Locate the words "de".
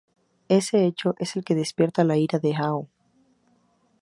2.39-2.55